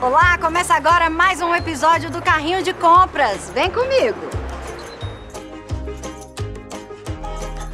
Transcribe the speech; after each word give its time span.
Olá, 0.00 0.38
começa 0.38 0.74
agora 0.74 1.10
mais 1.10 1.42
um 1.42 1.52
episódio 1.52 2.08
do 2.08 2.22
Carrinho 2.22 2.62
de 2.62 2.72
Compras. 2.72 3.50
Vem 3.50 3.68
comigo. 3.68 4.16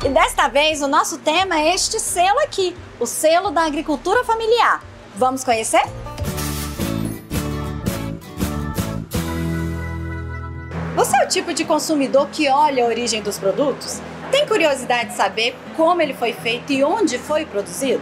E 0.03 0.09
desta 0.09 0.49
vez 0.49 0.81
o 0.81 0.89
nosso 0.89 1.19
tema 1.19 1.61
é 1.61 1.75
este 1.75 2.01
selo 2.01 2.39
aqui, 2.39 2.75
o 2.99 3.05
selo 3.05 3.51
da 3.51 3.67
agricultura 3.67 4.25
familiar. 4.25 4.83
Vamos 5.15 5.45
conhecer? 5.45 5.83
Você 10.97 11.17
é 11.19 11.27
o 11.27 11.29
tipo 11.29 11.53
de 11.53 11.67
consumidor 11.67 12.29
que 12.33 12.49
olha 12.49 12.85
a 12.85 12.87
origem 12.87 13.21
dos 13.21 13.39
produtos? 13.39 14.01
Tem 14.31 14.47
curiosidade 14.47 15.11
de 15.11 15.17
saber 15.17 15.55
como 15.77 16.01
ele 16.01 16.15
foi 16.15 16.33
feito 16.33 16.73
e 16.73 16.83
onde 16.83 17.19
foi 17.19 17.45
produzido? 17.45 18.01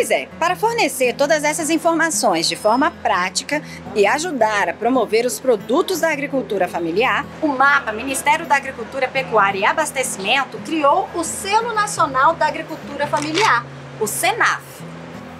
Pois 0.00 0.10
é, 0.10 0.30
para 0.38 0.56
fornecer 0.56 1.12
todas 1.12 1.44
essas 1.44 1.68
informações 1.68 2.48
de 2.48 2.56
forma 2.56 2.90
prática 2.90 3.62
e 3.94 4.06
ajudar 4.06 4.70
a 4.70 4.72
promover 4.72 5.26
os 5.26 5.38
produtos 5.38 6.00
da 6.00 6.10
agricultura 6.10 6.66
familiar, 6.66 7.26
o 7.42 7.48
MAPA, 7.48 7.92
Ministério 7.92 8.46
da 8.46 8.56
Agricultura, 8.56 9.06
Pecuária 9.08 9.58
e 9.58 9.64
Abastecimento, 9.66 10.56
criou 10.64 11.06
o 11.14 11.22
Selo 11.22 11.74
Nacional 11.74 12.34
da 12.34 12.46
Agricultura 12.46 13.06
Familiar, 13.06 13.66
o 14.00 14.06
SENAF. 14.06 14.62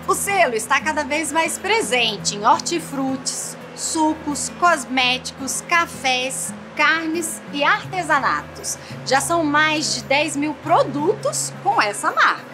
O 0.06 0.14
selo 0.14 0.54
está 0.54 0.78
cada 0.78 1.04
vez 1.04 1.32
mais 1.32 1.56
presente 1.56 2.36
em 2.36 2.44
hortifrutis, 2.44 3.56
sucos, 3.74 4.52
cosméticos, 4.60 5.62
cafés, 5.62 6.52
carnes 6.76 7.40
e 7.54 7.64
artesanatos. 7.64 8.76
Já 9.06 9.22
são 9.22 9.42
mais 9.42 9.94
de 9.94 10.02
10 10.02 10.36
mil 10.36 10.52
produtos 10.52 11.50
com 11.64 11.80
essa 11.80 12.12
marca. 12.12 12.49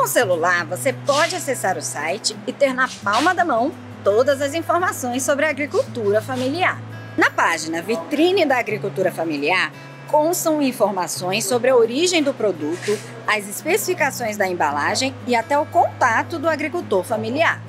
Com 0.00 0.04
o 0.04 0.08
celular, 0.08 0.64
você 0.64 0.94
pode 0.94 1.36
acessar 1.36 1.76
o 1.76 1.82
site 1.82 2.34
e 2.46 2.54
ter 2.54 2.72
na 2.72 2.88
palma 3.04 3.34
da 3.34 3.44
mão 3.44 3.70
todas 4.02 4.40
as 4.40 4.54
informações 4.54 5.22
sobre 5.22 5.44
a 5.44 5.50
agricultura 5.50 6.22
familiar. 6.22 6.80
Na 7.18 7.28
página 7.28 7.82
Vitrine 7.82 8.46
da 8.46 8.56
Agricultura 8.56 9.12
Familiar, 9.12 9.70
constam 10.06 10.62
informações 10.62 11.44
sobre 11.44 11.68
a 11.68 11.76
origem 11.76 12.22
do 12.22 12.32
produto, 12.32 12.98
as 13.26 13.46
especificações 13.46 14.38
da 14.38 14.48
embalagem 14.48 15.14
e 15.26 15.36
até 15.36 15.58
o 15.58 15.66
contato 15.66 16.38
do 16.38 16.48
agricultor 16.48 17.04
familiar. 17.04 17.60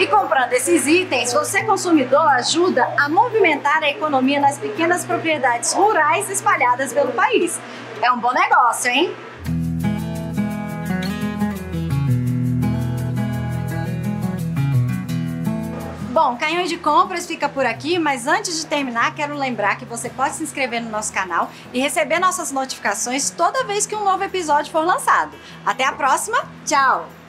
E 0.00 0.06
comprando 0.08 0.54
esses 0.54 0.84
itens, 0.88 1.32
você 1.32 1.62
consumidor 1.62 2.26
ajuda 2.30 2.84
a 2.98 3.08
movimentar 3.08 3.84
a 3.84 3.88
economia 3.88 4.40
nas 4.40 4.58
pequenas 4.58 5.04
propriedades 5.04 5.72
rurais 5.72 6.28
espalhadas 6.28 6.92
pelo 6.92 7.12
país. 7.12 7.60
É 8.02 8.10
um 8.10 8.18
bom 8.18 8.32
negócio, 8.32 8.90
hein? 8.90 9.14
Bom, 16.24 16.36
Canhões 16.36 16.68
de 16.68 16.78
Compras 16.78 17.26
fica 17.26 17.48
por 17.48 17.66
aqui, 17.66 17.98
mas 17.98 18.28
antes 18.28 18.60
de 18.60 18.66
terminar, 18.66 19.12
quero 19.12 19.34
lembrar 19.34 19.76
que 19.76 19.84
você 19.84 20.08
pode 20.08 20.36
se 20.36 20.44
inscrever 20.44 20.80
no 20.80 20.88
nosso 20.88 21.12
canal 21.12 21.50
e 21.72 21.80
receber 21.80 22.20
nossas 22.20 22.52
notificações 22.52 23.28
toda 23.28 23.64
vez 23.64 23.86
que 23.86 23.96
um 23.96 24.04
novo 24.04 24.22
episódio 24.22 24.70
for 24.70 24.86
lançado. 24.86 25.36
Até 25.66 25.84
a 25.84 25.90
próxima, 25.90 26.38
tchau! 26.64 27.21